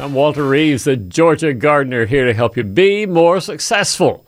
[0.00, 4.24] I'm Walter Reeves, the Georgia gardener, here to help you be more successful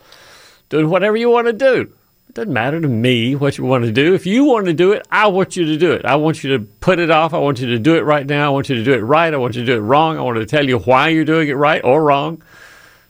[0.68, 1.90] doing whatever you want to do.
[2.28, 4.12] It doesn't matter to me what you want to do.
[4.12, 6.04] If you want to do it, I want you to do it.
[6.04, 7.32] I want you to put it off.
[7.32, 8.48] I want you to do it right now.
[8.48, 9.32] I want you to do it right.
[9.32, 10.18] I want you to do it wrong.
[10.18, 12.42] I want to tell you why you're doing it right or wrong.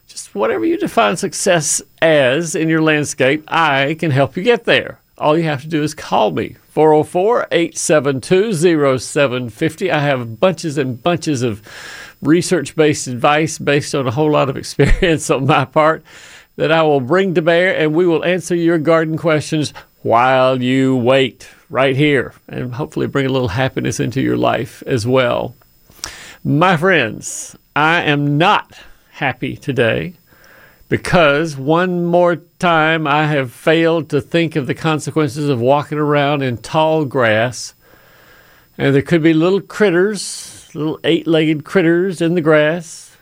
[0.07, 5.01] Just whatever you define success as in your landscape, I can help you get there.
[5.19, 9.91] All you have to do is call me 404 872 0750.
[9.91, 11.61] I have bunches and bunches of
[12.23, 16.03] research based advice based on a whole lot of experience on my part
[16.57, 20.97] that I will bring to bear, and we will answer your garden questions while you
[20.97, 25.55] wait right here and hopefully bring a little happiness into your life as well.
[26.45, 28.79] My friends, I am not
[29.13, 30.15] happy today
[30.89, 36.43] because one more time I have failed to think of the consequences of walking around
[36.43, 37.73] in tall grass.
[38.77, 43.17] And there could be little critters little eight legged critters in the grass,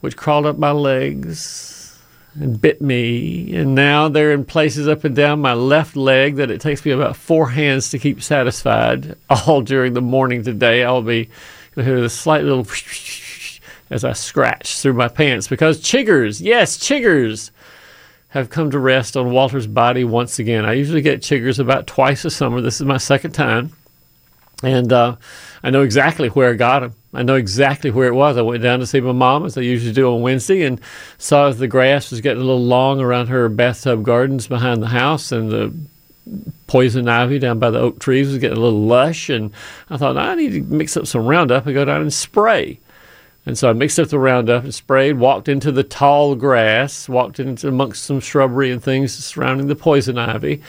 [0.00, 1.98] which crawled up my legs
[2.34, 3.54] and bit me.
[3.54, 6.90] And now they're in places up and down my left leg that it takes me
[6.90, 10.84] about four hands to keep satisfied all during the morning today.
[10.84, 11.30] I'll be
[11.74, 12.66] to hear this slight little
[13.90, 17.50] as I scratch through my pants because chiggers, yes, chiggers
[18.30, 20.64] have come to rest on Walter's body once again.
[20.64, 22.60] I usually get chiggers about twice a summer.
[22.60, 23.72] This is my second time.
[24.62, 25.16] And uh,
[25.62, 26.94] I know exactly where I got them.
[27.12, 28.36] I know exactly where it was.
[28.36, 30.80] I went down to see my mom, as I usually do on Wednesday, and
[31.18, 35.32] saw the grass was getting a little long around her bathtub gardens behind the house,
[35.32, 35.74] and the
[36.66, 39.30] poison ivy down by the oak trees was getting a little lush.
[39.30, 39.52] And
[39.90, 42.80] I thought, I need to mix up some Roundup and go down and spray.
[43.46, 47.38] And so I mixed up the Roundup and sprayed, walked into the tall grass, walked
[47.38, 50.62] into amongst some shrubbery and things surrounding the poison ivy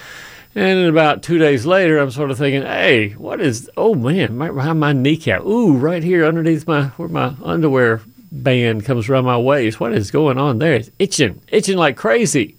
[0.56, 4.54] and about two days later, I'm sort of thinking, hey, what is, oh man, right
[4.54, 5.46] behind my kneecap.
[5.46, 9.80] Ooh, right here underneath my, where my underwear band comes around my waist.
[9.80, 10.76] What is going on there?
[10.76, 12.56] It's itching, itching like crazy.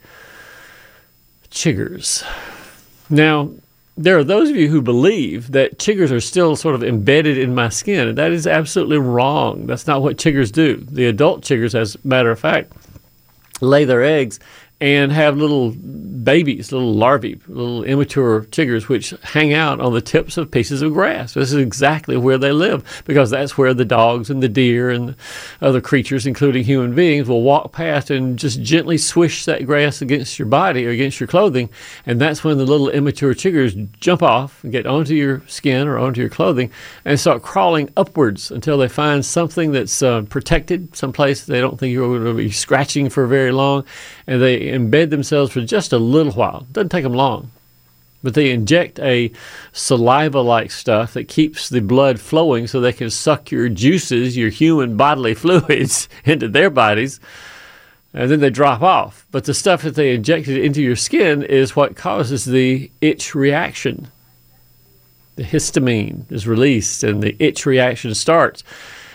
[1.51, 2.25] Chiggers.
[3.11, 3.51] Now,
[3.97, 7.55] there are those of you who believe that chiggers are still sort of embedded in
[7.55, 9.67] my skin, and that is absolutely wrong.
[9.67, 10.77] That's not what chiggers do.
[10.77, 12.73] The adult chiggers, as a matter of fact,
[13.61, 14.39] lay their eggs
[14.81, 20.37] and have little babies, little larvae, little immature chiggers, which hang out on the tips
[20.37, 21.35] of pieces of grass.
[21.35, 25.17] This is exactly where they live because that's where the dogs and the deer and
[25.61, 30.39] other creatures, including human beings, will walk past and just gently swish that grass against
[30.39, 31.71] your body or against your clothing.
[32.07, 35.99] And that's when the little immature chiggers jump off and get onto your skin or
[35.99, 36.71] onto your clothing
[37.05, 41.93] and start crawling upwards until they find something that's uh, protected, someplace they don't think
[41.93, 43.85] you're going to be scratching for very long
[44.27, 46.67] and they embed themselves for just a little while.
[46.73, 47.51] Doesn't take them long.
[48.23, 49.31] But they inject a
[49.73, 54.51] saliva like stuff that keeps the blood flowing so they can suck your juices, your
[54.51, 57.21] human bodily fluids, into their bodies.
[58.13, 59.27] And then they drop off.
[59.31, 64.09] But the stuff that they injected into your skin is what causes the itch reaction.
[65.37, 68.65] The histamine is released and the itch reaction starts.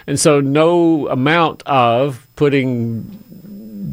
[0.07, 3.22] And so, no amount of putting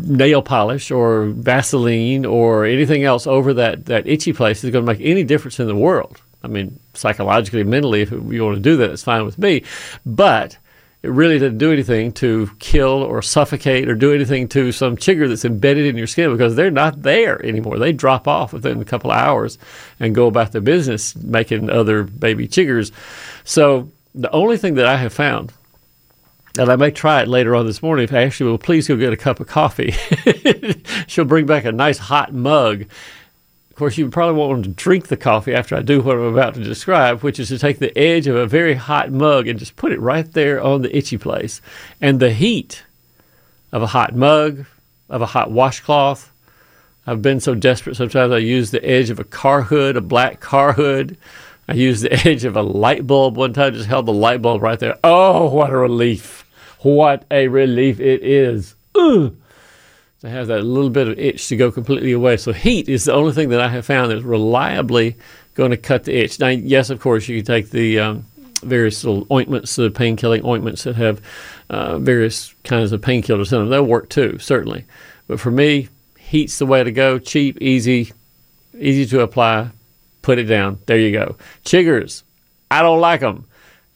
[0.02, 4.92] nail polish or Vaseline or anything else over that, that itchy place is going to
[4.92, 6.20] make any difference in the world.
[6.42, 9.62] I mean, psychologically, mentally, if you want to do that, it's fine with me.
[10.06, 10.56] But
[11.02, 15.28] it really doesn't do anything to kill or suffocate or do anything to some chigger
[15.28, 17.78] that's embedded in your skin because they're not there anymore.
[17.78, 19.56] They drop off within a couple of hours
[19.98, 22.92] and go about their business making other baby chiggers.
[23.44, 25.52] So the only thing that I have found
[26.58, 29.12] and I may try it later on this morning if Ashley will please go get
[29.12, 29.94] a cup of coffee.
[31.06, 32.82] She'll bring back a nice hot mug.
[33.70, 36.24] Of course, you probably won't want to drink the coffee after I do what I'm
[36.24, 39.58] about to describe, which is to take the edge of a very hot mug and
[39.58, 41.62] just put it right there on the itchy place.
[42.00, 42.82] And the heat
[43.72, 44.66] of a hot mug,
[45.08, 46.30] of a hot washcloth,
[47.06, 50.40] I've been so desperate sometimes I use the edge of a car hood, a black
[50.40, 51.16] car hood.
[51.70, 54.60] I used the edge of a light bulb one time, just held the light bulb
[54.60, 54.98] right there.
[55.04, 56.44] Oh, what a relief!
[56.80, 58.74] What a relief it is.
[58.96, 59.36] Ugh.
[60.22, 62.36] To have that little bit of itch to go completely away.
[62.38, 65.16] So heat is the only thing that I have found that's reliably
[65.54, 66.40] going to cut the itch.
[66.40, 68.26] Now, yes, of course, you can take the um,
[68.62, 71.22] various little ointments, the pain killing ointments that have
[71.70, 73.68] uh, various kinds of painkillers in them.
[73.68, 74.84] They'll work too, certainly.
[75.26, 75.88] But for me,
[76.18, 77.18] heat's the way to go.
[77.18, 78.12] Cheap, easy,
[78.78, 79.70] easy to apply.
[80.30, 80.78] Put it down.
[80.86, 81.34] There you go.
[81.64, 82.22] Chiggers,
[82.70, 83.46] I don't like them.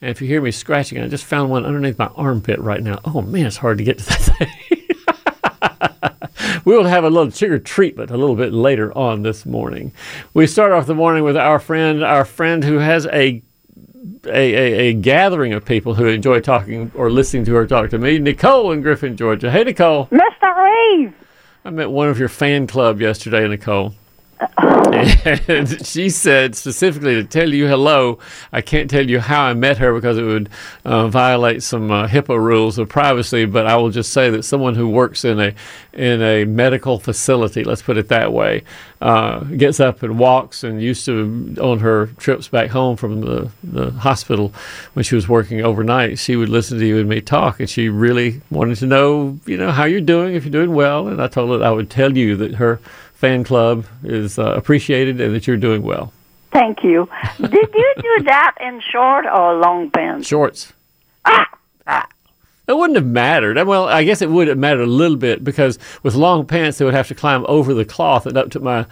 [0.01, 2.99] And if you hear me scratching, I just found one underneath my armpit right now.
[3.05, 4.19] Oh man, it's hard to get to that
[6.41, 6.61] thing.
[6.65, 9.93] we will have a little chigger treatment a little bit later on this morning.
[10.33, 13.41] We start off the morning with our friend, our friend who has a
[14.25, 17.97] a, a, a, gathering of people who enjoy talking or listening to her talk to
[17.97, 19.49] me, Nicole in Griffin, Georgia.
[19.49, 20.07] Hey, Nicole.
[20.07, 20.53] Mr.
[20.53, 21.13] Reeve.
[21.63, 23.93] I met one of your fan club yesterday, Nicole.
[24.41, 28.19] Uh, and she said specifically to tell you hello.
[28.51, 30.49] I can't tell you how I met her because it would
[30.83, 33.45] uh, violate some uh, HIPAA rules of privacy.
[33.45, 35.53] But I will just say that someone who works in a
[35.93, 38.63] in a medical facility, let's put it that way,
[39.01, 43.51] uh, gets up and walks and used to on her trips back home from the,
[43.63, 44.53] the hospital
[44.93, 47.89] when she was working overnight, she would listen to you and me talk, and she
[47.89, 51.07] really wanted to know, you know, how you're doing, if you're doing well.
[51.07, 52.79] And I told her I would tell you that her
[53.15, 56.13] fan club is uh, appreciated and that you're doing well.
[56.51, 57.09] Thank you.
[57.41, 60.27] Did you do that in short or long pants?
[60.27, 60.71] Shorts.
[61.25, 61.49] Ah!
[61.87, 62.07] ah.
[62.67, 63.61] It wouldn't have mattered.
[63.67, 66.85] Well, I guess it would have mattered a little bit because with long pants, they
[66.85, 68.85] would have to climb over the cloth and up to my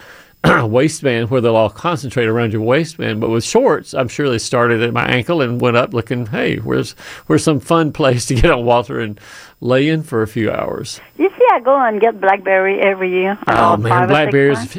[0.63, 3.21] waistband where they'll all concentrate around your waistband.
[3.21, 6.57] But with shorts, I'm sure they started at my ankle and went up looking, hey,
[6.57, 6.91] where's
[7.27, 9.19] where's some fun place to get on water and
[9.61, 10.99] lay in for a few hours.
[11.17, 13.39] You see, I go and get blackberry every year.
[13.47, 14.57] Oh uh, man, blackberries,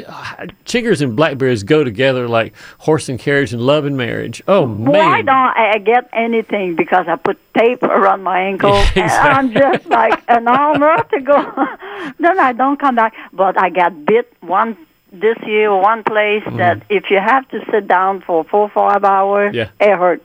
[0.65, 4.43] chiggers and blackberries go together like horse and carriage and love and marriage.
[4.47, 8.89] Oh man, why don't I get anything because I put tape around my ankle yeah,
[9.05, 9.05] exactly.
[9.05, 11.67] and I'm just like an hour to go.
[12.19, 14.77] then I don't come back, but I got bit one
[15.19, 16.57] this year one place mm.
[16.57, 19.69] that if you have to sit down for four five hours, yeah.
[19.79, 20.23] it hurt.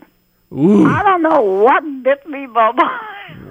[0.52, 0.86] Ooh.
[0.86, 2.98] I don't know what bit me, Bubba.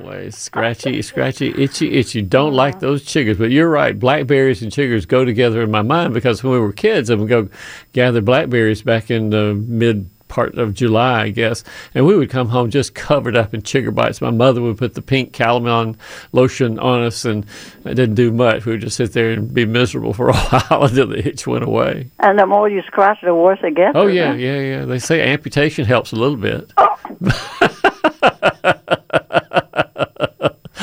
[0.01, 2.21] Boy, scratchy, scratchy, itchy, itchy.
[2.21, 3.37] Don't like those chiggers.
[3.37, 3.97] But you're right.
[3.97, 7.29] Blackberries and chiggers go together in my mind because when we were kids, I would
[7.29, 7.47] go
[7.93, 11.65] gather blackberries back in the mid part of July, I guess.
[11.93, 14.21] And we would come home just covered up in chigger bites.
[14.21, 15.97] My mother would put the pink calamine
[16.31, 17.45] lotion on us, and
[17.83, 18.65] it didn't do much.
[18.65, 21.65] We would just sit there and be miserable for a while until the itch went
[21.65, 22.09] away.
[22.19, 23.95] And the more you scratch, the worse it gets.
[23.95, 24.85] Oh, yeah, yeah, yeah.
[24.85, 26.71] They say amputation helps a little bit.
[26.77, 26.95] Oh.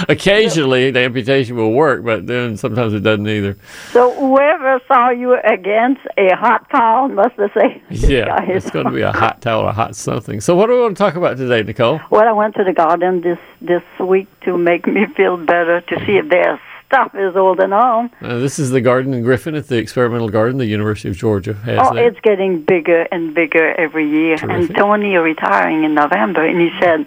[0.08, 3.56] occasionally the amputation will work, but then sometimes it doesn't either.
[3.92, 8.92] So whoever saw you against a hot towel must have said, "Yeah, it's going to
[8.92, 11.16] be a hot towel or a hot something." So what do we want to talk
[11.16, 12.00] about today, Nicole?
[12.10, 16.06] Well, I went to the garden this this week to make me feel better to
[16.06, 18.10] see if there's stuff is old and on.
[18.22, 21.54] Uh, this is the garden in Griffin at the experimental garden the University of Georgia
[21.54, 21.78] has.
[21.82, 22.08] Oh, there.
[22.08, 24.36] it's getting bigger and bigger every year.
[24.36, 24.70] Terrific.
[24.70, 27.06] And Tony retiring in November, and he said,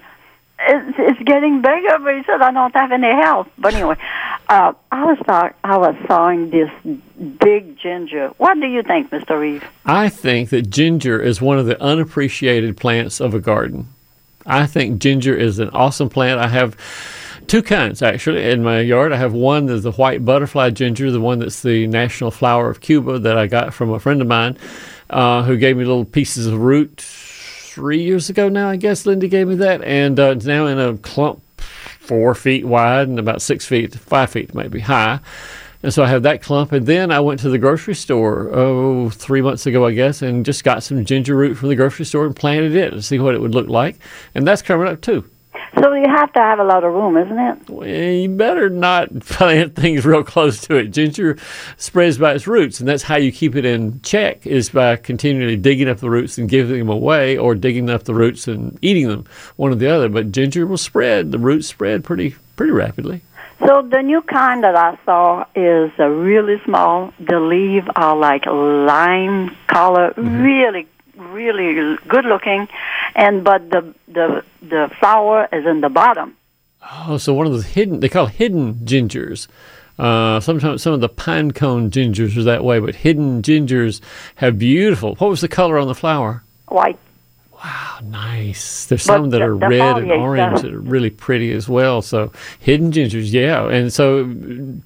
[0.62, 3.48] it's, it's getting bigger, but he said I don't have any help.
[3.58, 3.96] But anyway,
[4.50, 6.70] uh, I was I was sawing this
[7.40, 8.30] big ginger.
[8.38, 9.40] What do you think, Mr.
[9.40, 9.64] Reeve?
[9.86, 13.88] I think that ginger is one of the unappreciated plants of a garden.
[14.46, 16.40] I think ginger is an awesome plant.
[16.40, 16.76] I have
[17.48, 19.12] two kinds actually in my yard.
[19.12, 22.82] I have one that's the white butterfly ginger, the one that's the national flower of
[22.82, 24.58] Cuba that I got from a friend of mine
[25.10, 27.06] uh, who gave me little pieces of root
[27.80, 30.78] three years ago now, I guess Lindy gave me that, and uh, it's now in
[30.78, 35.22] a clump four feet wide and about six feet, five feet maybe high.
[35.82, 36.74] And so I have that clump.
[36.74, 40.46] And then I went to the grocery store, oh, three months ago, I guess, and
[40.46, 43.34] just got some ginger root from the grocery store and planted it to see what
[43.34, 43.96] it would look like.
[44.36, 45.24] And that's coming up too.
[45.82, 47.70] So you have to have a lot of room, isn't it?
[47.70, 50.88] Well, you better not plant things real close to it.
[50.88, 51.38] Ginger
[51.78, 55.56] spreads by its roots, and that's how you keep it in check is by continually
[55.56, 59.08] digging up the roots and giving them away, or digging up the roots and eating
[59.08, 59.26] them,
[59.56, 60.10] one or the other.
[60.10, 63.22] But ginger will spread; the roots spread pretty pretty rapidly.
[63.66, 67.14] So the new kind that I saw is uh, really small.
[67.20, 70.42] The leaves are like lime color, mm-hmm.
[70.42, 70.88] really
[71.20, 72.68] really good looking,
[73.16, 76.36] and but the the the flower is in the bottom.
[76.92, 79.48] Oh, so one of those hidden they call hidden gingers.
[79.98, 84.00] Uh, sometimes some of the pine cone gingers are that way, but hidden gingers
[84.36, 85.16] have beautiful.
[85.16, 86.44] What was the color on the flower?
[86.70, 86.98] White.
[87.62, 88.86] Wow, nice.
[88.86, 91.68] There's but some that the, are the red and orange that are really pretty as
[91.68, 92.02] well.
[92.02, 93.68] So hidden gingers, yeah.
[93.68, 94.24] And so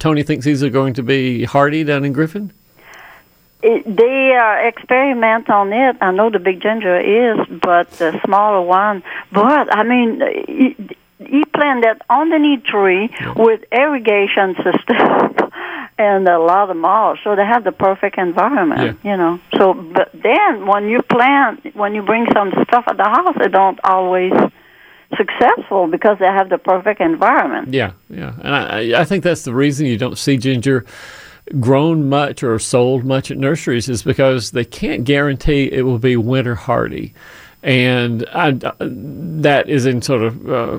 [0.00, 2.52] Tony thinks these are going to be hardy down in Griffin
[3.64, 5.96] it, they uh, experiment on it.
[6.00, 9.02] I know the big ginger is, but the smaller one.
[9.32, 10.76] But I mean, he,
[11.18, 15.36] he planted underneath tree with irrigation system.
[15.96, 19.38] and a lot of malls, so they have the perfect environment, you know.
[19.56, 23.52] So, but then when you plant, when you bring some stuff at the house, it
[23.52, 24.32] don't always
[25.16, 27.72] successful because they have the perfect environment.
[27.72, 30.84] Yeah, yeah, and I, I think that's the reason you don't see ginger
[31.60, 36.16] grown much or sold much at nurseries is because they can't guarantee it will be
[36.16, 37.14] winter hardy,
[37.62, 40.48] and I, that is in sort of.
[40.48, 40.78] Uh,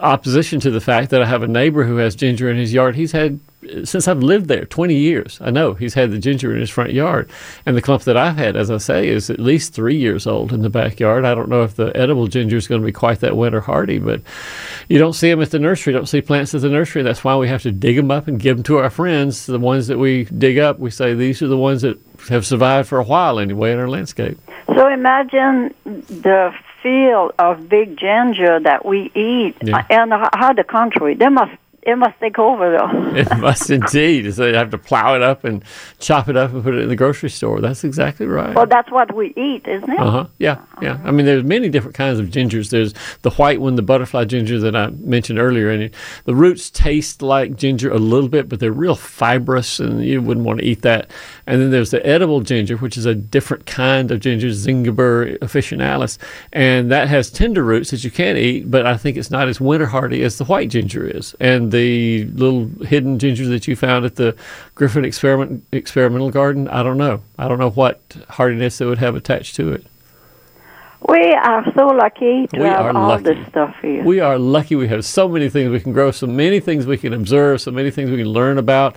[0.00, 2.96] opposition to the fact that I have a neighbor who has ginger in his yard.
[2.96, 3.38] He's had
[3.84, 5.38] since I've lived there 20 years.
[5.40, 7.30] I know he's had the ginger in his front yard.
[7.66, 10.52] And the clump that I've had, as I say, is at least three years old
[10.52, 11.24] in the backyard.
[11.24, 13.98] I don't know if the edible ginger is going to be quite that winter hardy,
[13.98, 14.22] but
[14.90, 15.92] you don't see them at the nursery.
[15.92, 17.02] You don't see plants at the nursery.
[17.04, 19.46] That's why we have to dig them up and give them to our friends.
[19.46, 21.96] The ones that we dig up, we say these are the ones that
[22.28, 24.36] have survived for a while anyway in our landscape.
[24.74, 29.84] So imagine the field of big ginger that we eat Yeah.
[29.90, 31.52] and how the country they must
[31.82, 33.10] it must take over though.
[33.20, 34.32] It must indeed.
[34.34, 35.64] So you have to plow it up and
[35.98, 37.60] chop it up and put it in the grocery store.
[37.60, 38.54] That's exactly right.
[38.54, 39.98] well, that's what we eat, isn't it?
[39.98, 40.26] Uh huh.
[40.38, 40.98] Yeah, yeah.
[41.04, 42.70] I mean, there's many different kinds of gingers.
[42.70, 45.94] There's the white one, the butterfly ginger that I mentioned earlier, and it,
[46.24, 50.46] the roots taste like ginger a little bit, but they're real fibrous, and you wouldn't
[50.46, 51.10] want to eat that.
[51.46, 56.18] And then there's the edible ginger, which is a different kind of ginger, Zingiber officinalis,
[56.52, 59.60] and that has tender roots that you can eat, but I think it's not as
[59.60, 61.34] winter hardy as the white ginger is.
[61.40, 64.36] And the little hidden ginger that you found at the
[64.74, 67.22] Griffin experiment experimental garden, I don't know.
[67.38, 69.86] I don't know what hardiness it would have attached to it.
[71.08, 73.24] We are so lucky to We have all lucky.
[73.24, 74.04] this stuff here.
[74.04, 74.76] We are lucky.
[74.76, 77.70] We have so many things we can grow, so many things we can observe, so
[77.70, 78.96] many things we can learn about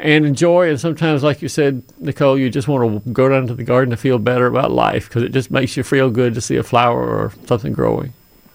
[0.00, 0.68] and enjoy.
[0.68, 3.90] And sometimes, like you said, Nicole, you just want to go down to the garden
[3.90, 6.64] to feel better about life because it just makes you feel good to see a
[6.64, 8.12] flower or something growing.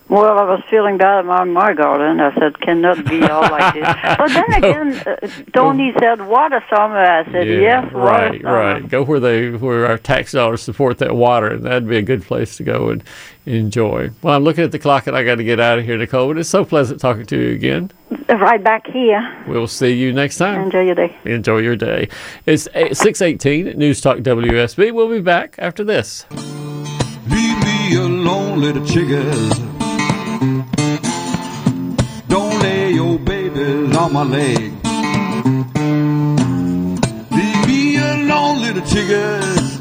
[0.10, 2.20] Well, I was feeling bad about my garden.
[2.20, 3.88] I said, cannot be all like this.
[4.18, 6.98] But then again, uh, Tony said, water summer.
[6.98, 8.54] I said, yes, water right, summer.
[8.54, 8.90] right.
[8.90, 12.24] Go where they where our tax dollars support that water, and that'd be a good
[12.24, 13.04] place to go and
[13.46, 14.10] enjoy.
[14.22, 16.28] Well, I'm looking at the clock, and I got to get out of here, Nicole.
[16.28, 17.92] But it's so pleasant talking to you again.
[18.28, 19.44] Right back here.
[19.48, 20.62] We'll see you next time.
[20.62, 21.16] Enjoy your day.
[21.26, 22.10] Enjoy your day.
[22.46, 24.92] It's six eighteen at News Talk WSB.
[24.92, 26.26] We'll be back after this.
[26.32, 29.79] Leave me alone, little chickens.
[33.58, 34.58] On my leg.
[37.32, 39.80] Leave me alone, little chickens.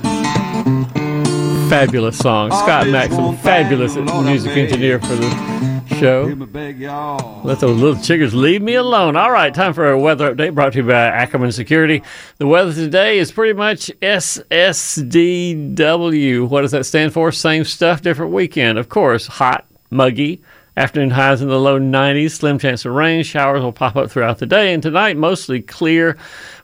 [1.68, 2.50] Fabulous song.
[2.50, 4.58] Scott Maxim, fabulous music Lord, I beg.
[4.58, 6.26] engineer for the show.
[6.26, 7.42] Hear me beg y'all.
[7.44, 9.16] Let those little chiggers leave me alone.
[9.16, 12.02] All right, time for a weather update brought to you by Ackerman Security.
[12.38, 14.48] The weather today is pretty much SSDW.
[16.48, 17.30] What does that stand for?
[17.32, 18.78] Same stuff, different weekend.
[18.78, 20.40] Of course, hot, muggy.
[20.78, 22.30] Afternoon highs in the low 90s.
[22.30, 23.24] Slim chance of rain.
[23.24, 24.72] Showers will pop up throughout the day.
[24.72, 26.16] And tonight, mostly clear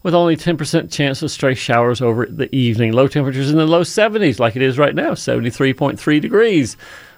[0.05, 2.93] with only 10% chance of stray showers over the evening.
[2.93, 6.77] Low temperatures in the low 70s, like it is right now, 73.3 degrees.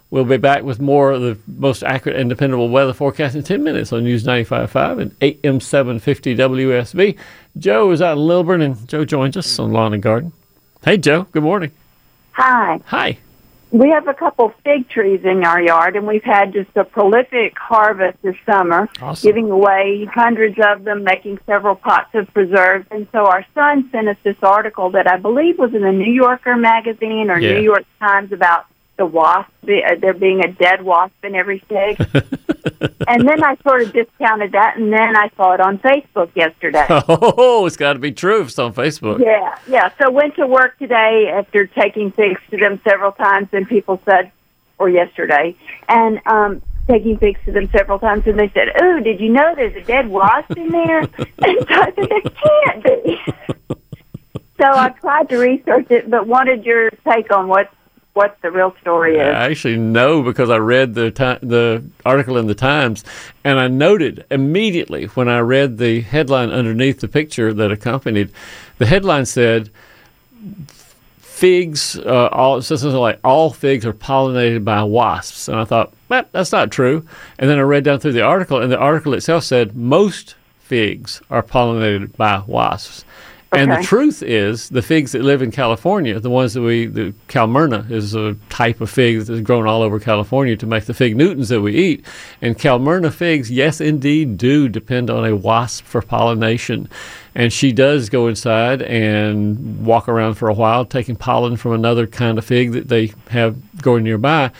[0.08, 3.62] We'll be back with more of the most accurate and dependable weather forecast in 10
[3.62, 7.18] minutes on News 95.5 and AM 750 WSB.
[7.58, 10.32] Joe is out in Lilburn, and Joe joins us on Lawn and Garden.
[10.82, 11.24] Hey, Joe.
[11.32, 11.72] Good morning.
[12.32, 12.80] Hi.
[12.86, 13.18] Hi.
[13.72, 17.58] We have a couple fig trees in our yard, and we've had just a prolific
[17.58, 19.28] harvest this summer, Awesome.
[19.28, 22.86] giving away hundreds of them, making several pots of preserves.
[22.92, 26.12] And so our son sent us this article that I believe was in the New
[26.12, 27.54] Yorker magazine or Yeah.
[27.54, 31.98] New York Times about the wasp, uh, there being a dead wasp in every fig.
[33.08, 36.86] and then I sort of discounted that, and then I saw it on Facebook yesterday.
[37.08, 39.20] Oh, it's got to be true if it's on Facebook.
[39.20, 39.90] Yeah, yeah.
[39.98, 44.32] So went to work today after taking figs to them several times, and people said,
[44.78, 45.54] or yesterday,
[45.88, 49.54] and um, taking figs to them several times, and they said, "Oh, did you know
[49.54, 53.20] there's a dead wasp in there?" and so I said, "There can't be."
[54.58, 57.70] so I tried to research it, but wanted your take on what
[58.16, 59.20] what the real story is.
[59.20, 63.04] I actually know because I read the ti- the article in the Times,
[63.44, 68.30] and I noted immediately when I read the headline underneath the picture that accompanied.
[68.78, 69.68] The headline said,
[71.18, 75.64] "Figs, uh, all it says something like all figs are pollinated by wasps," and I
[75.64, 77.04] thought, well, that's not true.
[77.38, 81.20] And then I read down through the article, and the article itself said most figs
[81.30, 83.04] are pollinated by wasps.
[83.52, 87.14] And the truth is, the figs that live in California, the ones that we, the
[87.28, 90.94] Calimyrna is a type of fig that is grown all over California to make the
[90.94, 92.04] fig Newtons that we eat.
[92.42, 96.88] And Calimyrna figs, yes, indeed, do depend on a wasp for pollination.
[97.34, 102.06] And she does go inside and walk around for a while, taking pollen from another
[102.06, 104.50] kind of fig that they have growing nearby.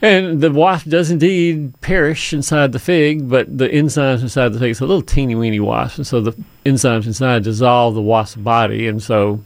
[0.00, 4.70] And the wasp does indeed perish inside the fig, but the enzymes inside the fig,
[4.70, 6.32] it's a little teeny weeny wasp, and so the
[6.64, 9.42] enzymes inside dissolve the wasp body, and so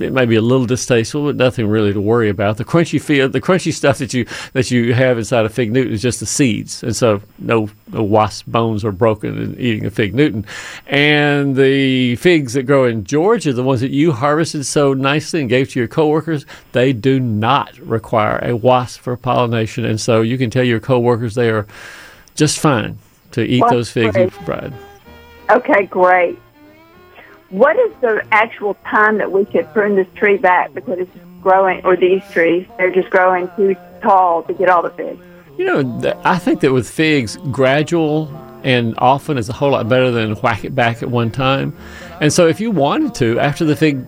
[0.00, 2.56] it may be a little distasteful, but nothing really to worry about.
[2.56, 5.92] The crunchy feel, the crunchy stuff that you that you have inside a fig Newton
[5.92, 9.90] is just the seeds, and so no, no wasp bones are broken in eating a
[9.90, 10.46] fig Newton.
[10.86, 15.48] And the figs that grow in Georgia, the ones that you harvested so nicely and
[15.48, 20.38] gave to your coworkers, they do not require a wasp for pollination, and so you
[20.38, 21.66] can tell your coworkers they are
[22.34, 22.98] just fine
[23.32, 24.32] to eat Well, those figs great.
[24.48, 24.74] you've.
[25.50, 26.38] Okay, great.
[27.50, 31.10] What is the actual time that we should prune this tree back because it's
[31.42, 35.20] growing, or these trees, they're just growing too tall to get all the figs?
[35.58, 38.28] You know, I think that with figs, gradual
[38.62, 41.76] and often is a whole lot better than whack it back at one time.
[42.20, 44.06] And so, if you wanted to, after the fig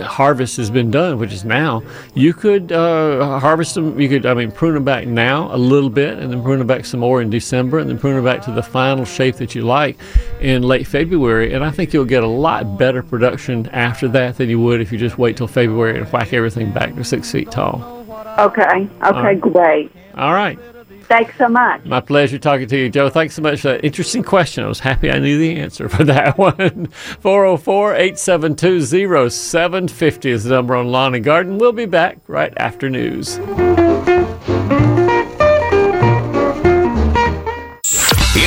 [0.00, 1.82] harvest has been done, which is now,
[2.14, 3.98] you could uh, harvest them.
[3.98, 6.66] You could, I mean, prune them back now a little bit, and then prune them
[6.66, 9.54] back some more in December, and then prune them back to the final shape that
[9.54, 9.96] you like
[10.40, 11.52] in late February.
[11.52, 14.92] And I think you'll get a lot better production after that than you would if
[14.92, 18.04] you just wait till February and whack everything back to six feet tall.
[18.38, 19.40] Okay, okay, right.
[19.40, 19.92] great.
[20.14, 20.58] All right.
[21.06, 21.84] Thanks so much.
[21.84, 23.08] My pleasure talking to you, Joe.
[23.08, 24.64] Thanks so much that interesting question.
[24.64, 26.86] I was happy I knew the answer for that one.
[26.86, 31.58] 404 872 0750 is the number on Lawn and Garden.
[31.58, 33.38] We'll be back right after news.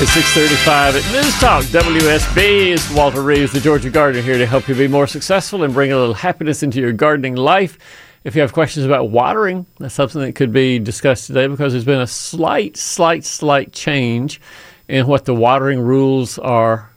[0.00, 2.72] It's 635 at News Talk WSB.
[2.72, 5.90] It's Walter Reeves, the Georgia Gardener, here to help you be more successful and bring
[5.90, 7.76] a little happiness into your gardening life.
[8.22, 11.84] If you have questions about watering, that's something that could be discussed today because there's
[11.84, 14.40] been a slight, slight, slight change
[14.86, 16.92] in what the watering rules are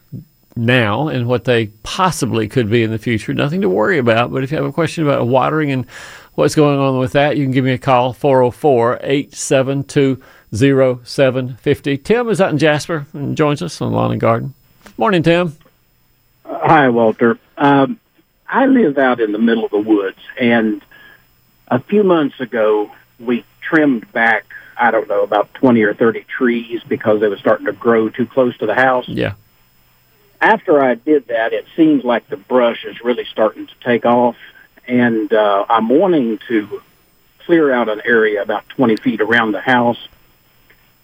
[0.55, 3.33] now and what they possibly could be in the future.
[3.33, 5.89] Nothing to worry about, but if you have a question about watering and
[6.35, 10.21] what's going on with that, you can give me a call 404 872
[10.53, 11.97] 0750.
[11.99, 14.53] Tim is out in Jasper and joins us on Lawn and Garden.
[14.97, 15.55] Morning, Tim.
[16.45, 17.39] Hi, Walter.
[17.57, 17.99] Um,
[18.47, 20.81] I live out in the middle of the woods, and
[21.69, 24.45] a few months ago, we trimmed back,
[24.77, 28.25] I don't know, about 20 or 30 trees because they were starting to grow too
[28.25, 29.07] close to the house.
[29.07, 29.33] Yeah.
[30.41, 34.35] After I did that, it seems like the brush is really starting to take off,
[34.87, 36.81] and uh, I'm wanting to
[37.45, 40.07] clear out an area about 20 feet around the house.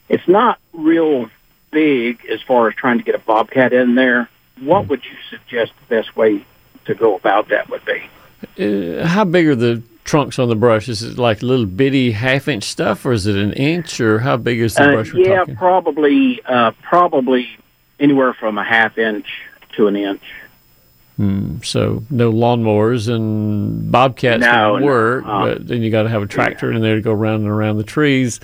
[0.09, 1.29] It's not real
[1.71, 4.29] big as far as trying to get a bobcat in there.
[4.61, 6.45] What would you suggest the best way
[6.85, 8.09] to go about that would be?
[8.99, 10.87] Uh, how big are the trunks on the brush?
[10.87, 14.37] Is it like little bitty half inch stuff or is it an inch or how
[14.37, 15.55] big is the Uh, brush yeah, talking?
[15.57, 17.49] probably, uh, probably
[17.99, 19.27] anywhere from a half inch
[19.75, 20.21] to an inch.
[21.17, 26.03] Hmm, so no lawnmowers and bobcats No, would no, work, uh, but then you got
[26.03, 28.39] to have a tractor in there to go around and around the trees.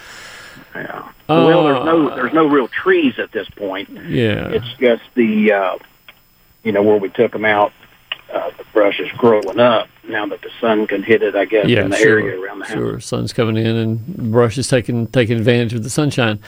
[0.76, 1.08] Yeah.
[1.46, 3.90] Well, there's no Uh, there's no real trees at this point.
[3.90, 4.50] Yeah.
[4.50, 5.78] It's just the uh,
[6.64, 7.72] you know where we took them out.
[8.34, 11.36] Uh, the brush is growing up now that the sun can hit it.
[11.36, 12.74] I guess yeah, in the sure, area around the house.
[12.74, 16.40] Sure, sun's coming in and brush is taking taking advantage of the sunshine.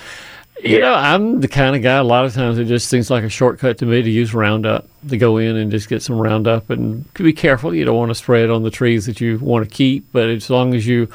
[0.63, 0.85] You Yeah.
[0.85, 1.97] know, I'm the kind of guy.
[1.97, 4.87] A lot of times, it just seems like a shortcut to me to use Roundup
[5.09, 7.75] to go in and just get some Roundup and be careful.
[7.75, 10.29] You don't want to spray it on the trees that you want to keep, but
[10.29, 11.09] as long as you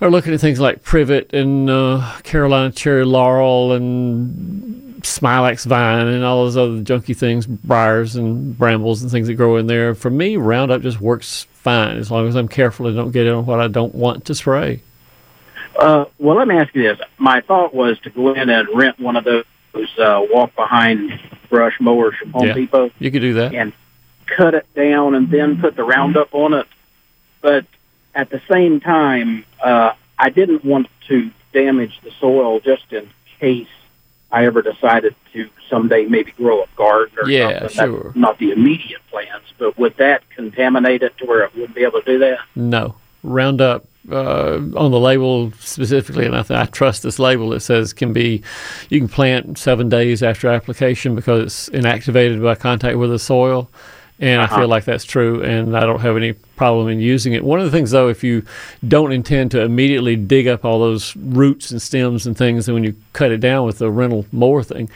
[0.00, 6.24] are looking at things like privet and uh, Carolina cherry laurel and smilax vine and
[6.24, 9.94] all those other junky things, briars and brambles and things that grow in there.
[9.94, 13.32] For me, Roundup just works fine as long as I'm careful and don't get it
[13.32, 14.82] on what I don't want to spray.
[15.78, 16.98] Uh, well, let me ask you this.
[17.18, 19.44] My thought was to go in and rent one of those
[19.98, 22.54] uh, walk behind brush mowers from Home Yeah.
[22.54, 23.54] Depot You could do that.
[23.54, 23.72] and
[24.26, 26.66] cut it down and then put the Roundup on it.
[27.40, 27.64] But
[28.18, 33.68] at the same time, uh, I didn't want to damage the soil just in case
[34.32, 37.76] I ever decided to someday maybe grow a garden or Yeah, something.
[37.76, 38.02] sure.
[38.04, 41.84] That's not the immediate plans, but would that contaminate it to where it wouldn't be
[41.84, 42.40] able to do that?
[42.56, 42.96] No.
[43.22, 47.52] Roundup uh, on the label specifically, and I, th- I trust this label.
[47.52, 48.42] It says can be
[48.90, 53.70] you can plant seven days after application because it's inactivated by contact with the soil,
[54.18, 54.56] and I Uh-huh.
[54.60, 55.42] feel like that's true.
[55.42, 57.44] And I don't have any problem in using it.
[57.44, 58.44] One of the things, though, if you
[58.86, 62.84] don't intend to immediately dig up all those roots and stems and things, and when
[62.84, 64.90] you cut it down with the rental mower thing,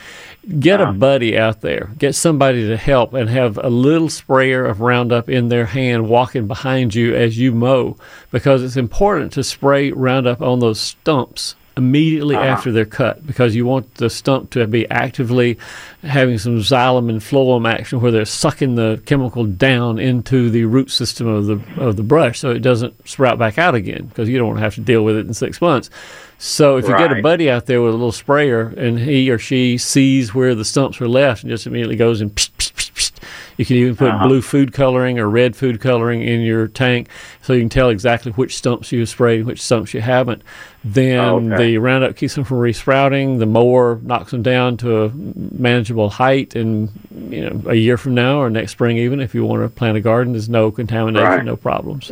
[0.59, 0.93] get a ah.
[0.93, 5.49] buddy out there, get somebody to help, and have a little sprayer of Roundup in
[5.49, 7.97] their hand walking behind you as you mow,
[8.31, 12.45] because it's important to spray Roundup on those stumps immediately uh-huh.
[12.45, 15.59] after they're cut because you want the stump to be actively
[16.03, 20.91] having some xylem and phloem action where they're sucking the chemical down into the root
[20.91, 24.37] system of the of the brush so it doesn't sprout back out again because you
[24.37, 25.89] don't want to have to deal with it in six months.
[26.39, 29.39] So if you get a buddy out there with a little sprayer and he or
[29.39, 32.93] she sees where the stumps are left and just immediately goes and psh, psh, psh,
[32.93, 33.12] psh.
[33.57, 34.27] You can even put Uh-huh.
[34.27, 37.09] blue food coloring or red food coloring in your tank
[37.43, 40.43] so you can tell exactly which stumps you have sprayed and which stumps you haven't.
[40.85, 41.19] Then
[41.53, 41.57] Okay.
[41.57, 43.39] the Roundup keeps them from resprouting.
[43.39, 45.11] The mower knocks them down to a
[45.53, 46.89] manageable height, and
[47.31, 49.97] you know a year from now or next spring, even if you want to plant
[49.97, 51.45] a garden, there's no contamination, Right.
[51.45, 52.11] no problems.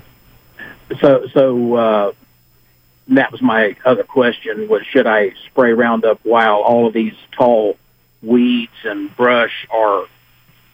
[1.01, 2.13] So, so uh,
[3.09, 7.77] that was my other question: was should I spray Roundup while all of these tall
[8.23, 10.05] weeds and brush are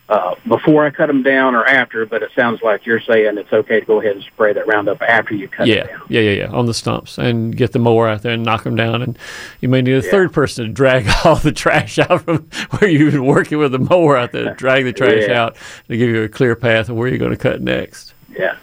[0.09, 2.07] uh, before I cut them down or after?
[2.07, 5.03] But it sounds like you're saying it's okay to go ahead and spray that Roundup
[5.03, 6.03] after you cut yeah, it down.
[6.09, 8.77] yeah, yeah, yeah, on the stumps, and get the mower out there and knock them
[8.77, 9.03] down.
[9.03, 9.19] And
[9.61, 13.13] you may need a third person to drag all the trash out from where you've
[13.13, 15.43] been working with the mower out there to drag the trash Yeah.
[15.43, 15.57] out
[15.89, 18.15] to give you a clear path of where you're going to cut next.
[18.31, 18.57] Yeah.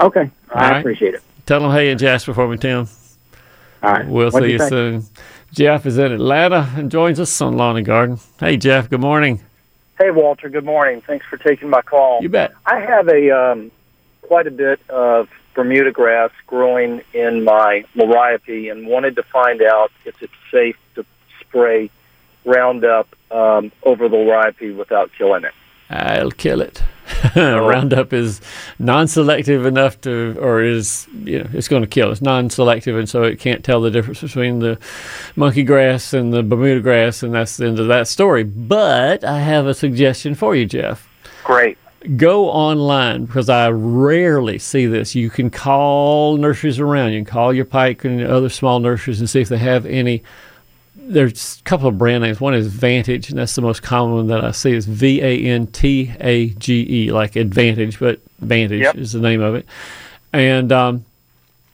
[0.00, 0.30] Okay.
[0.54, 0.78] All I right.
[0.80, 1.22] appreciate it.
[1.46, 2.88] Tell them hey in Jasper for me, Tim.
[3.82, 4.06] All right.
[4.06, 4.68] We'll What'd see you say?
[4.68, 5.04] soon.
[5.52, 8.18] Jeff is in Atlanta and joins us on Lawn and Garden.
[8.38, 8.90] Hey, Jeff.
[8.90, 9.40] Good morning.
[9.98, 10.48] Hey, Walter.
[10.48, 11.00] Good morning.
[11.00, 12.20] Thanks for taking my call.
[12.22, 12.54] You bet.
[12.64, 13.72] I have a um,
[14.22, 19.90] quite a bit of Bermuda grass growing in my liriope, and wanted to find out
[20.04, 21.04] if it's safe to
[21.40, 21.90] spray
[22.44, 25.52] Roundup um, over the liriope without killing it.
[25.90, 26.82] Uh, I'll kill it.
[27.34, 27.66] Oh.
[27.66, 28.40] Roundup is
[28.78, 32.12] non-selective enough to, or is you know, it's going to kill.
[32.12, 34.78] It's non-selective, and so it can't tell the difference between the
[35.34, 38.44] monkey grass and the Bermuda grass, and that's the end of that story.
[38.44, 41.08] But I have a suggestion for you, Jeff.
[41.44, 41.78] Great.
[42.16, 45.14] Go online because I rarely see this.
[45.14, 47.12] You can call nurseries around.
[47.12, 50.22] You can call your Pike and other small nurseries and see if they have any
[51.08, 52.40] there's a couple of brand names.
[52.40, 54.72] One is Vantage, and that's the most common one that I see.
[54.72, 58.96] Is V A N T A G E, like Advantage, but Vantage Yep.
[58.96, 59.66] is the name of it.
[60.32, 61.04] And um,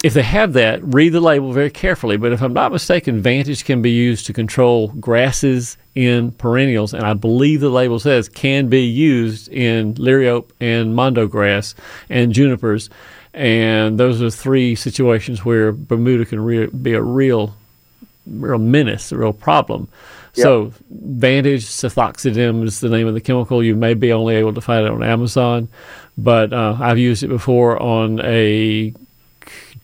[0.03, 2.17] if they have that, read the label very carefully.
[2.17, 7.05] But if I'm not mistaken, Vantage can be used to control grasses in perennials, and
[7.05, 11.75] I believe the label says can be used in liriope and mondo grass
[12.09, 12.91] and junipers.
[13.33, 17.57] And those are three situations where Bermuda can re- be a real
[18.27, 19.89] real menace, a real problem.
[20.33, 23.63] So, Vantage Sethoxydim is the name of the chemical.
[23.63, 25.69] You may be only able to find it on Amazon,
[26.19, 28.93] but uh, I've used it before on a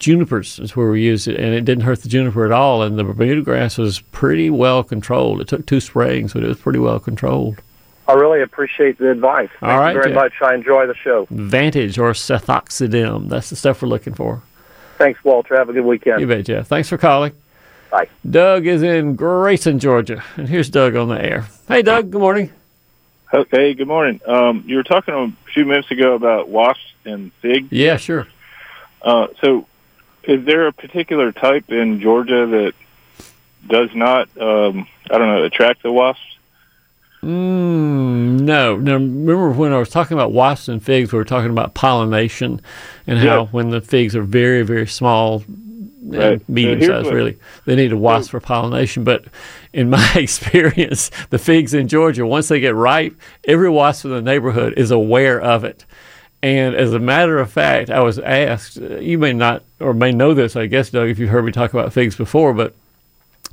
[0.01, 2.83] junipers is where we used it, and it didn't hurt the juniper at all.
[2.83, 5.41] And the Bermuda grass was pretty well controlled.
[5.41, 7.63] It took two sprayings, but it was pretty well controlled.
[8.09, 9.51] I really appreciate the advice.
[9.61, 10.23] Thank All right, you very Jeff.
[10.23, 10.33] much.
[10.43, 11.29] I enjoy the show.
[11.31, 13.29] Vantage or Sethoxydim.
[13.29, 14.43] That's the stuff we're looking for.
[14.99, 15.57] Thanks, Walter.
[15.57, 16.21] Have a good weekend.
[16.21, 16.67] You bet, Jeff.
[16.67, 17.33] Thanks for calling.
[17.91, 18.09] Bye.
[18.29, 21.47] Doug is in Grayson, Georgia, and here's Doug on the air.
[21.69, 22.11] Hey, Doug.
[22.11, 22.53] Good morning.
[23.33, 24.21] Okay, good morning.
[24.27, 27.69] Um, you were talking a few minutes ago about wasps and figs.
[27.71, 28.27] Yeah, sure.
[29.03, 29.67] Uh, so,
[30.25, 32.73] is there a particular type in Georgia that
[33.69, 36.23] does not, um, I don't know, attract the wasps?
[37.23, 38.77] Mm, no.
[38.77, 42.61] Now, remember when I was talking about wasps and figs, we were talking about pollination
[43.07, 43.47] and how Yeah.
[43.47, 45.45] when the figs are very, very small,
[46.03, 46.47] Right.
[46.49, 49.05] medium size, what- really, they need a wasp for pollination.
[49.05, 49.25] But
[49.73, 54.23] in my experience, the figs in Georgia, once they get ripe, every wasp in the
[54.23, 55.85] neighborhood is aware of it.
[56.43, 60.11] And as a matter of fact, I was asked, uh, you may not or may
[60.11, 62.75] know this, I guess, Doug, if you've heard me talk about figs before, but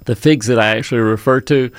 [0.05, 1.69] the figs that I actually refer to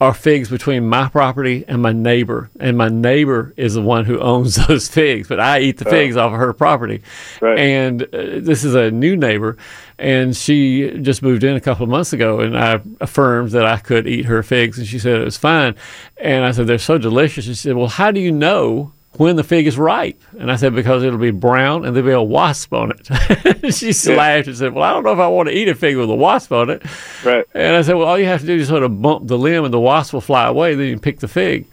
[0.00, 4.18] are figs between my property and my neighbor, and my neighbor is the one who
[4.18, 5.90] owns those figs, but I eat the Oh.
[5.90, 7.02] figs off of her property.
[7.40, 7.58] Right.
[7.58, 9.56] And uh, this is a new neighbor,
[9.98, 13.78] and she just moved in a couple of months ago, and I affirmed that I
[13.78, 15.74] could eat her figs, and she said it was fine.
[16.18, 17.46] And I said they're so delicious.
[17.46, 20.74] She said, "Well, how do you know?" When the fig is ripe, and I said
[20.74, 23.72] because it'll be brown and there'll be a wasp on it.
[23.74, 25.96] she laughed and said, "Well, I don't know if I want to eat a fig
[25.96, 26.82] with a wasp on it."
[27.24, 27.46] Right.
[27.54, 29.64] And I said, well, all you have to do is sort of bump the limb
[29.64, 30.74] and the wasp will fly away.
[30.74, 31.66] Then you pick the fig.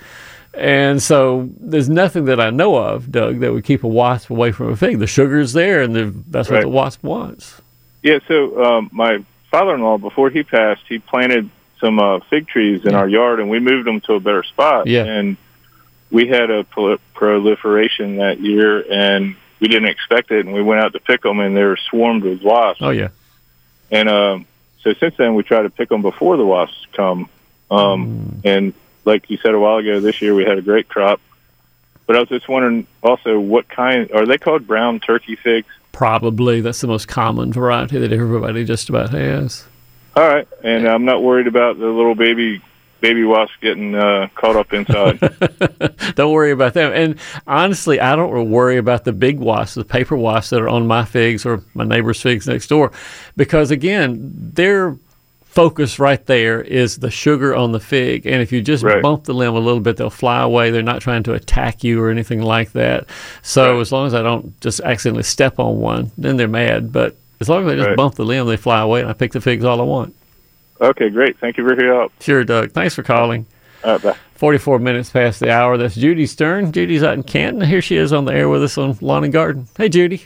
[0.54, 4.52] And so there's nothing that I know of, Doug, that would keep a wasp away
[4.52, 5.00] from a fig.
[5.00, 7.62] The sugar's there, and the, that's what the wasp wants.
[8.04, 12.92] Yeah, so um, my father-in-law, before he passed, he planted some uh, fig trees in
[12.92, 13.00] Yeah.
[13.00, 14.88] our yard, and we moved them to a better spot.
[14.88, 15.06] Yeah.
[15.06, 15.38] And
[16.12, 20.82] we had a prol- proliferation that year, and we didn't expect it, and we went
[20.82, 22.82] out to pick them, and they were swarmed with wasps.
[22.84, 23.10] Oh yeah.
[23.92, 24.46] And um,
[24.82, 27.30] so since then, we try to pick them before the wasps come.
[27.72, 28.74] Um, And
[29.06, 31.20] like you said a while ago, this year we had a great crop.
[32.06, 35.68] But I was just wondering also what kind are they called brown turkey figs?
[35.94, 39.66] Probably that's the most common variety that everybody just about has.
[40.16, 42.62] All right, and I'm not worried about the little baby
[43.04, 45.20] baby wasps getting uh, caught up inside.
[46.16, 46.94] don't worry about them.
[46.94, 50.88] And honestly, I don't worry about the big wasps, the paper wasps that are on
[50.88, 52.94] my figs or my neighbor's figs next door,
[53.36, 54.18] because again,
[54.54, 54.98] their
[55.54, 58.26] focus right there is the sugar on the fig.
[58.26, 59.04] And if you just Right.
[59.04, 60.72] bump the limb a little bit, they'll fly away.
[60.72, 63.06] They're not trying to attack you or anything like that.
[63.44, 63.82] So Right.
[63.82, 66.92] as long as I don't just accidentally step on one, then they're mad.
[66.92, 67.96] But as long as I just Right.
[67.98, 70.14] bump the limb, they fly away, and I pick the figs all I want.
[70.82, 71.38] okay, great.
[71.40, 72.12] Thank you for your help.
[72.20, 72.72] Sure, Doug.
[72.72, 73.46] Thanks for calling.
[73.86, 74.16] All right, bye.
[74.36, 75.78] 44 minutes past the hour.
[75.78, 76.72] That's Judy Stern.
[76.74, 77.62] Judy's out in Canton.
[77.62, 79.68] Here she is on the air with us on Lawn and Garden.
[79.78, 80.24] Hey, Judy.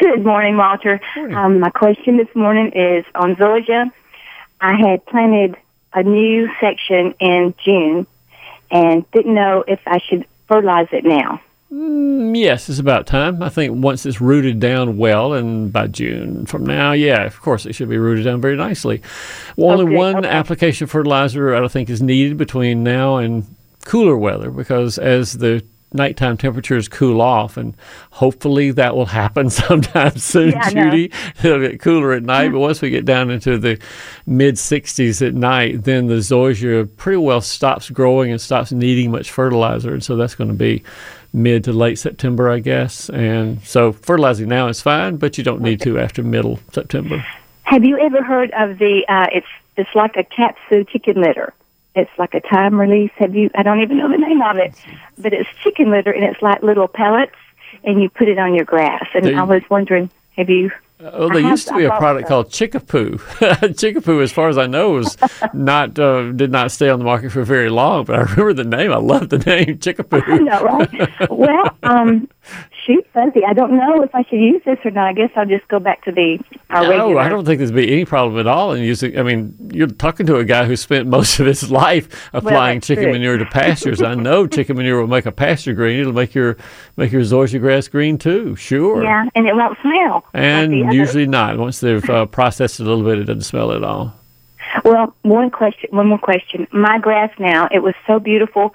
[0.00, 0.98] Good morning, Walter.
[1.34, 3.92] Um, my question this morning is on zoysia.
[4.62, 5.56] I had planted
[5.92, 8.06] a new section in June
[8.70, 11.40] and didn't know if I should fertilize it now.
[11.70, 13.42] Mm, Yes, it's about time.
[13.42, 17.66] I think once it's rooted down well, and by June from now, yeah, of course
[17.66, 19.02] it should be rooted down very nicely.
[19.56, 20.28] Well, only Okay, one okay.
[20.28, 23.44] application of fertilizer I don't think is needed between now and
[23.84, 25.62] cooler weather because as the
[25.94, 27.76] nighttime temperatures cool off, and
[28.10, 30.70] hopefully that will happen sometime soon, Yeah.
[30.70, 31.12] Judy.
[31.42, 33.78] It'll get cooler at night, but once we get down into the
[34.26, 39.30] mid 60s at night, then the zoysia pretty well stops growing and stops needing much
[39.30, 40.82] fertilizer, and so that's going to be
[41.32, 43.08] mid to late September, I guess.
[43.10, 47.24] And so fertilizing now is fine, but you don't need to after middle September.
[47.62, 49.04] Have you ever heard of the?
[49.08, 51.54] Uh, it's it's like a capsu chicken litter.
[51.94, 53.10] It's like a time release.
[53.16, 53.50] Have you?
[53.54, 54.74] I don't even know the name of it,
[55.18, 57.36] but it's chicken litter and it's like little pellets,
[57.84, 59.04] and you put it on your grass.
[59.14, 60.70] And I was wondering, have you?
[61.04, 62.34] Oh, there I have- used to be I a product so.
[62.34, 63.18] called Chickapoo.
[63.74, 65.18] Chickapoo, as far as I know, was
[65.52, 68.04] not uh, did not stay on the market for very long.
[68.04, 68.92] But I remember the name.
[68.92, 70.22] I love the name Chickapoo.
[70.26, 71.30] I know, right?
[71.30, 72.28] well, um,
[72.86, 75.06] shoot, Fuzzy, I don't know if I should use this or not.
[75.06, 76.38] I guess I'll just go back to the
[76.70, 77.20] our No, regular.
[77.20, 79.18] I don't think there's be any problem at all in using.
[79.18, 82.88] I mean, you're talking to a guy who spent most of his life applying that's
[82.88, 83.12] chicken true.
[83.12, 84.02] manure to pastures.
[84.02, 86.00] I know chicken manure will make a pasture green.
[86.00, 86.56] It'll make your
[86.96, 88.56] make your zoysia grass green too.
[88.56, 89.02] Sure.
[89.02, 90.24] Yeah, and it won't smell.
[90.34, 90.94] And other.
[90.94, 91.58] usually not.
[91.58, 94.14] Once they've uh, processed it a little bit, it doesn't smell at all.
[94.84, 96.66] Well, one question, one more question.
[96.72, 98.74] My grass now, it was so beautiful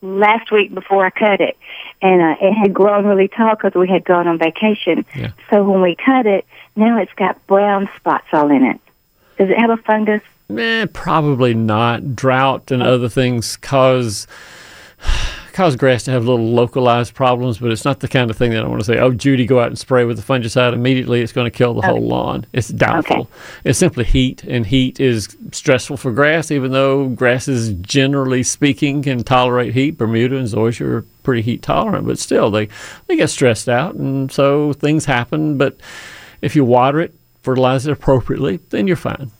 [0.00, 1.56] last week before I cut it,
[2.00, 5.04] and uh, it had grown really tall because we had gone on vacation.
[5.14, 5.32] Yeah.
[5.50, 8.80] So when we cut it, now it's got brown spots all in it.
[9.38, 10.22] Does it have a fungus?
[10.56, 12.16] Eh, probably not.
[12.16, 14.26] Drought and other things cause
[15.58, 18.64] cause grass to have little localized problems, but it's not the kind of thing that
[18.64, 21.20] I want to say, oh, Judy, go out and spray with the fungicide immediately.
[21.20, 22.46] It's going to kill the whole lawn.
[22.52, 23.22] It's doubtful.
[23.22, 23.28] Okay.
[23.64, 29.24] It's simply heat, and heat is stressful for grass, even though grasses, generally speaking, can
[29.24, 29.98] tolerate heat.
[29.98, 32.68] Bermuda and zoysia are pretty heat tolerant, but still, they,
[33.08, 35.58] they get stressed out, and so things happen.
[35.58, 35.76] But
[36.40, 39.32] if you water it, fertilize it appropriately, then you're fine.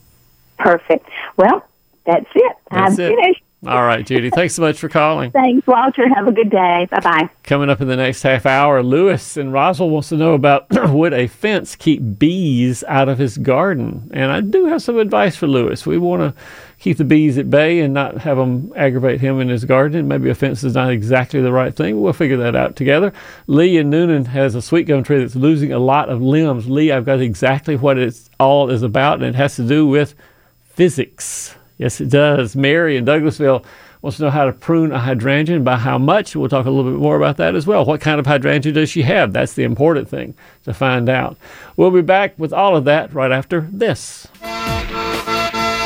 [0.57, 1.09] Perfect.
[1.37, 1.65] Well,
[2.05, 2.57] that's it.
[2.71, 3.15] That's I'm it.
[3.15, 3.43] finished.
[3.67, 4.29] All right, Judy.
[4.29, 5.31] Thanks so much for calling.
[5.31, 6.07] Thanks, Walter.
[6.15, 6.87] Have a good day.
[6.89, 7.29] Bye bye.
[7.43, 11.11] Coming up in the next half hour, Lewis and Roswell wants to know about would
[11.11, 14.09] a fence keep bees out of his garden?
[14.13, 15.85] And I do have some advice for Lewis.
[15.85, 16.41] We want to
[16.79, 20.07] keep the bees at bay and not have them aggravate him in his garden.
[20.07, 21.99] Maybe a fence is not exactly the right thing.
[21.99, 23.11] We'll figure that out together.
[23.47, 26.69] Lee in Newnan has a sweet gum tree that's losing a lot of limbs.
[26.69, 30.15] Lee, I've got exactly what it's all is about, and it has to do with
[30.63, 31.55] physics.
[31.79, 32.55] Yes, it does.
[32.55, 33.65] Mary in Douglasville
[34.01, 36.35] wants to know how to prune a hydrangea and by how much.
[36.35, 37.85] We'll talk a little bit more about that as well.
[37.85, 39.33] What kind of hydrangea does she have?
[39.33, 41.37] That's the important thing to find out.
[41.77, 44.27] We'll be back with all of that right after this.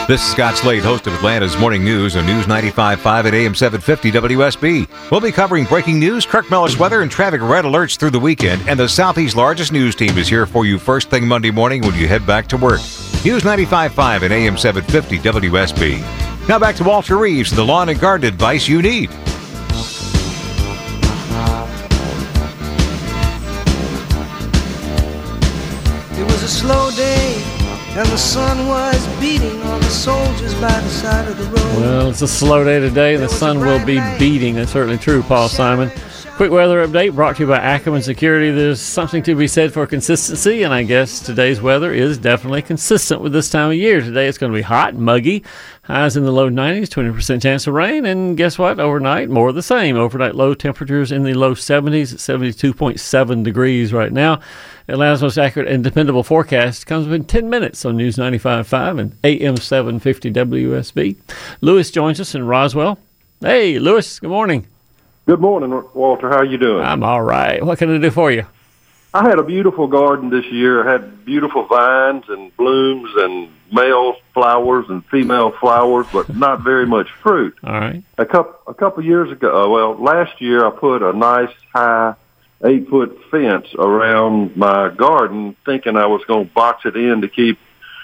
[0.05, 4.11] This is Scott Slade, host of Atlanta's Morning News on News 95.5 at AM 750
[4.11, 5.11] WSB.
[5.11, 8.67] We'll be covering breaking news, Kirk Mellish weather, and traffic red alerts through the weekend.
[8.67, 11.95] And the Southeast's largest news team is here for you first thing Monday morning when
[11.95, 12.81] you head back to work.
[13.25, 16.49] News 95.5 and AM 750 WSB.
[16.49, 19.09] Now back to Walter Reeves and the lawn and garden advice you need.
[26.19, 27.41] It was a slow day,
[27.95, 31.77] and the sun was beating on the soldiers by the side of the road.
[31.77, 33.13] Well, it's a slow day today.
[33.13, 34.55] And the sun will be beating.
[34.55, 35.89] That's certainly true, Paul Simon.
[36.35, 38.49] Quick weather update brought to you by Ackerman Security.
[38.49, 43.21] There's something to be said for consistency, and I guess today's weather is definitely consistent
[43.21, 44.01] with this time of year.
[44.01, 45.43] Today it's going to be hot, muggy,
[45.83, 48.79] highs in the low 90s, 20% chance of rain, and guess what?
[48.79, 49.95] Overnight, more of the same.
[49.95, 54.39] Overnight low temperatures in the low 70s, 72.7 degrees right now.
[54.87, 59.55] Atlanta's most accurate and dependable forecast comes within 10 minutes on News 95.5 and AM
[59.55, 61.15] 750 WSB.
[61.61, 62.97] Lewis joins us in Roswell.
[63.39, 64.65] Hey, Lewis, good morning.
[65.25, 66.29] Good morning, Walter.
[66.29, 66.83] How you doing?
[66.83, 67.63] I'm all right.
[67.63, 68.45] What can I do for you?
[69.13, 70.85] I had a beautiful garden this year.
[70.85, 76.85] I had beautiful vines and blooms and male flowers and female flowers, but not very
[76.85, 77.55] much fruit.
[77.63, 78.03] All right.
[78.17, 82.15] A couple a couple years ago, uh, well, last year I put a nice high
[82.65, 87.29] eight foot fence around my garden, thinking I was going to box it in to
[87.29, 87.59] keep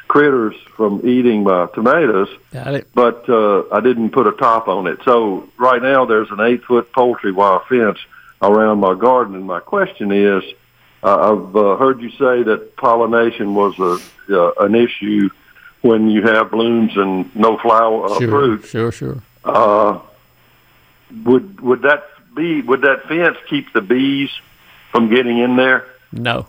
[0.09, 2.27] critters from eating my tomatoes.
[2.51, 2.87] Got it.
[2.93, 4.99] But uh, I didn't put a top on it.
[5.05, 7.99] So right now there's an eight foot poultry wire fence
[8.41, 9.35] around my garden.
[9.35, 10.43] And my question is,
[11.03, 15.29] uh, I've uh, heard you say that pollination was a uh, an issue
[15.81, 18.65] when you have blooms and no flower uh, sure, fruit.
[18.65, 19.23] Sure, sure.
[19.43, 19.99] Uh,
[21.23, 22.03] would would that
[22.35, 24.29] be would that fence keep the bees
[24.91, 25.85] from getting in there?
[26.11, 26.47] No.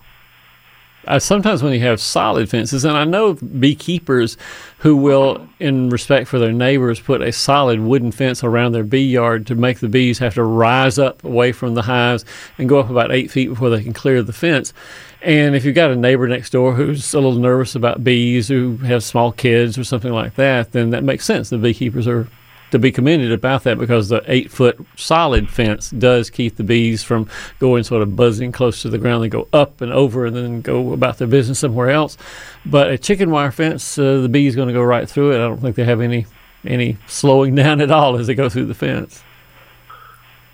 [1.19, 4.37] Sometimes when you have solid fences, and I know beekeepers
[4.79, 9.07] who will, in respect for their neighbors, put a solid wooden fence around their bee
[9.07, 12.25] yard to make the bees have to rise up away from the hives
[12.59, 14.75] and go up about eight feet before they can clear the fence.
[15.23, 18.77] And if you've got a neighbor next door who's a little nervous about bees, who
[18.79, 21.51] have small kids or something like that, then that makes sense.
[21.51, 22.29] The beekeepers are
[22.71, 27.03] to be commended about that because the eight foot solid fence does keep the bees
[27.03, 27.29] from
[27.59, 29.23] going sort of buzzing close to the ground.
[29.23, 32.17] They go up and over and then go about their business somewhere else.
[32.65, 35.37] But a chicken wire fence, uh, the bee's going to go right through it.
[35.37, 36.27] I don't think they have any
[36.65, 39.23] any slowing down at all as they go through the fence.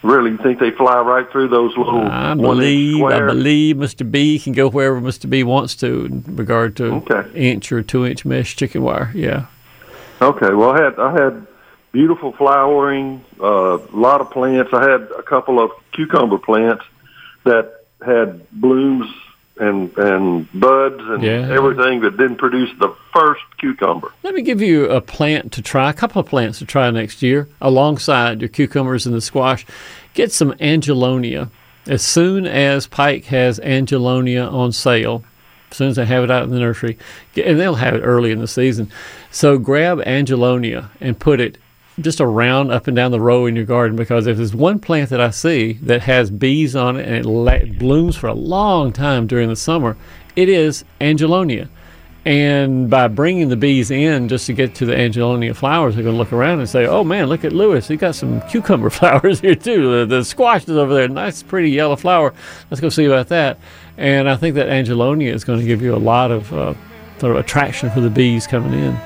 [0.02, 2.06] Really, you think they fly right through those little?
[2.06, 4.08] I believe I believe Mr.
[4.08, 5.28] B can go wherever Mr.
[5.28, 7.28] B wants to in regard to okay.
[7.34, 9.10] inch or two inch mesh chicken wire.
[9.14, 9.46] Yeah.
[10.22, 10.54] Okay.
[10.54, 11.46] Well, I had I had
[11.96, 14.70] beautiful flowering, a uh, lot of plants.
[14.74, 16.84] I had a couple of cucumber plants
[17.44, 19.08] that had blooms
[19.58, 21.48] and and buds and Yeah.
[21.58, 24.12] everything that didn't produce the first cucumber.
[24.22, 27.22] Let me give you a plant to try, a couple of plants to try next
[27.22, 29.64] year alongside your cucumbers and the squash.
[30.12, 31.48] Get some angelonia.
[31.86, 35.24] As soon as Pike has angelonia on sale,
[35.70, 36.98] as soon as they have it out in the nursery,
[37.42, 38.90] and they'll have it early in the season.
[39.30, 41.56] So grab angelonia and put it
[42.00, 45.10] just around up and down the row in your garden because if there's one plant
[45.10, 48.92] that I see that has bees on it and it la- blooms for a long
[48.92, 49.96] time during the summer,
[50.34, 51.68] it is angelonia.
[52.26, 56.16] And by bringing the bees in just to get to the angelonia flowers, they're going
[56.16, 57.86] to look around and say, "Oh man, look at Lewis!
[57.86, 60.00] He got some cucumber flowers here too.
[60.00, 62.34] The, the squash is over there, nice, pretty yellow flower.
[62.68, 63.60] Let's go see about that."
[63.96, 66.74] And I think that angelonia is going to give you a lot of uh,
[67.18, 68.98] sort of attraction for the bees coming in.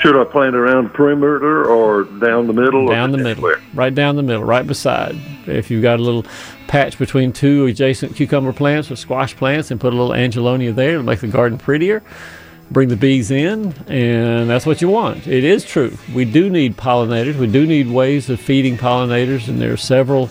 [0.00, 2.88] Should I plant around the perimeter or down the middle?
[2.88, 5.14] or down the middle, right down the middle, right beside.
[5.46, 6.24] If you've got a little
[6.68, 10.96] patch between two adjacent cucumber plants or squash plants, and put a little angelonia there
[10.96, 12.02] to make the garden prettier.
[12.70, 15.26] Bring the bees in, and that's what you want.
[15.26, 15.98] It is true.
[16.14, 17.34] We do need pollinators.
[17.34, 20.30] We do need ways of feeding pollinators, and there are several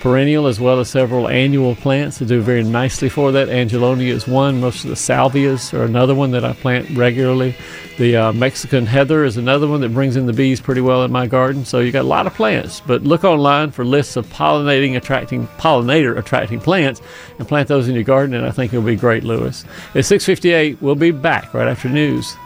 [0.00, 3.48] perennial as well as several annual plants that do very nicely for that.
[3.48, 4.60] Angelonia is one.
[4.60, 7.54] Most of the salvias are another one that I plant regularly.
[7.98, 11.12] The uh, Mexican heather is another one that brings in the bees pretty well in
[11.12, 11.64] my garden.
[11.64, 15.46] So you got a lot of plants, but look online for lists of pollinating, attracting
[15.58, 17.02] pollinator attracting plants,
[17.38, 18.34] and plant those in your garden.
[18.34, 19.64] And I think it'll be great, Lewis.
[19.94, 20.80] It's 6:58.
[20.80, 22.36] We'll be back right after news.